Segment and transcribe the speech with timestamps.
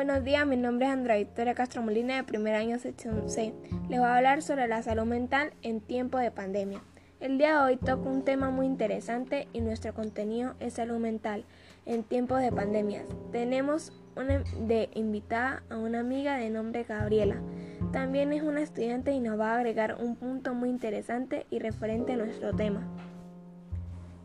[0.00, 3.52] Buenos días, mi nombre es Andrea Victoria Castro Molina de primer año sección C.
[3.90, 6.80] Les voy a hablar sobre la salud mental en tiempo de pandemia.
[7.20, 11.44] El día de hoy toco un tema muy interesante y nuestro contenido es salud mental
[11.84, 13.04] en tiempos de pandemias.
[13.30, 17.36] Tenemos una de invitada a una amiga de nombre Gabriela.
[17.92, 22.14] También es una estudiante y nos va a agregar un punto muy interesante y referente
[22.14, 22.88] a nuestro tema.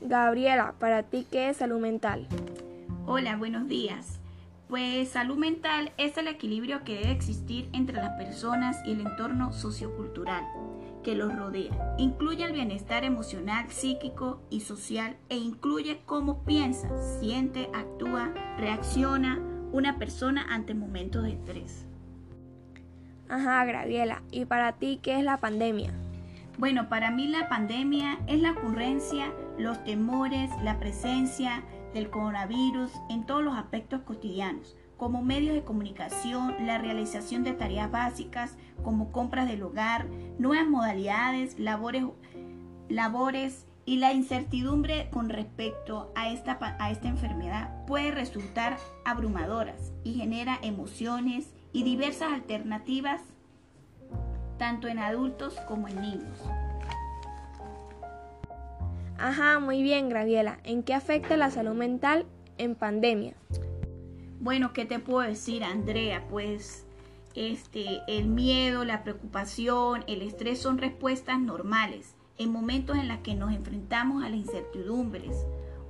[0.00, 2.26] Gabriela, para ti, ¿qué es salud mental?
[3.04, 4.18] Hola, buenos días.
[4.68, 9.52] Pues salud mental es el equilibrio que debe existir entre las personas y el entorno
[9.52, 10.44] sociocultural
[11.02, 11.94] que los rodea.
[11.96, 19.38] Incluye el bienestar emocional, psíquico y social e incluye cómo piensa, siente, actúa, reacciona
[19.72, 21.86] una persona ante momentos de estrés.
[23.30, 24.22] Ajá, Graviela.
[24.30, 25.94] ¿Y para ti qué es la pandemia?
[26.58, 31.62] Bueno, para mí la pandemia es la ocurrencia, los temores, la presencia
[31.94, 37.90] del coronavirus en todos los aspectos cotidianos como medios de comunicación, la realización de tareas
[37.90, 40.06] básicas como compras del hogar,
[40.38, 42.04] nuevas modalidades, labores,
[42.88, 50.14] labores y la incertidumbre con respecto a esta, a esta enfermedad puede resultar abrumadoras y
[50.14, 53.22] genera emociones y diversas alternativas
[54.58, 56.40] tanto en adultos como en niños.
[59.18, 60.60] Ajá, muy bien, Graviela.
[60.62, 62.24] ¿En qué afecta la salud mental
[62.56, 63.34] en pandemia?
[64.38, 66.24] Bueno, ¿qué te puedo decir, Andrea?
[66.30, 66.86] Pues
[67.34, 73.34] este, el miedo, la preocupación, el estrés son respuestas normales en momentos en los que
[73.34, 75.36] nos enfrentamos a las incertidumbres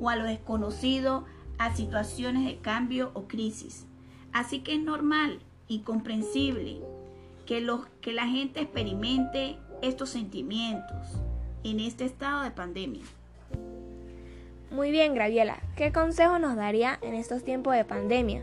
[0.00, 1.26] o a lo desconocido,
[1.58, 3.86] a situaciones de cambio o crisis.
[4.32, 6.80] Así que es normal y comprensible
[7.44, 11.22] que, los, que la gente experimente estos sentimientos
[11.62, 13.04] en este estado de pandemia.
[14.70, 15.56] Muy bien, Graviela.
[15.76, 18.42] ¿Qué consejo nos daría en estos tiempos de pandemia?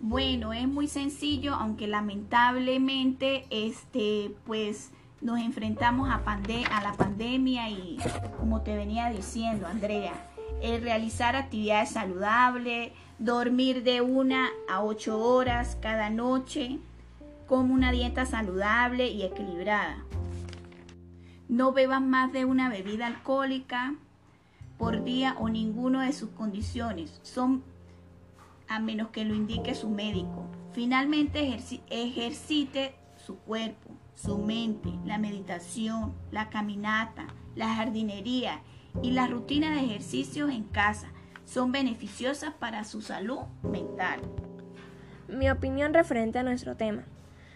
[0.00, 7.98] Bueno, es muy sencillo, aunque lamentablemente este pues nos enfrentamos a, a la pandemia y
[8.38, 10.12] como te venía diciendo, Andrea,
[10.62, 16.78] el realizar actividades saludables, dormir de una a ocho horas cada noche,
[17.46, 19.98] como una dieta saludable y equilibrada.
[21.48, 23.94] No bebas más de una bebida alcohólica,
[24.78, 27.62] por día o ninguno de sus condiciones, son
[28.68, 30.46] a menos que lo indique su médico.
[30.72, 31.56] Finalmente
[31.90, 38.62] ejercite su cuerpo, su mente, la meditación, la caminata, la jardinería
[39.02, 41.08] y la rutina de ejercicios en casa
[41.44, 44.20] son beneficiosas para su salud mental.
[45.28, 47.04] Mi opinión referente a nuestro tema.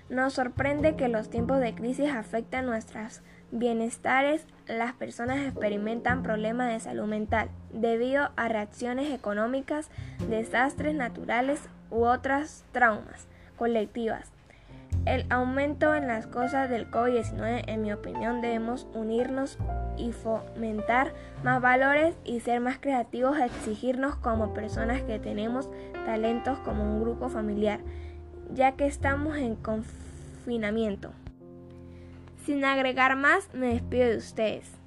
[0.09, 4.47] Nos sorprende que los tiempos de crisis afectan nuestras bienestares.
[4.67, 9.91] Las personas experimentan problemas de salud mental debido a reacciones económicas,
[10.31, 11.61] desastres naturales
[11.91, 13.27] u otras traumas
[13.57, 14.33] colectivas.
[15.05, 19.59] El aumento en las cosas del COVID-19, en mi opinión, debemos unirnos
[19.99, 25.69] y fomentar más valores y ser más creativos, exigirnos como personas que tenemos
[26.07, 27.81] talentos como un grupo familiar
[28.55, 31.13] ya que estamos en confinamiento.
[32.45, 34.78] Sin agregar más, me despido de ustedes.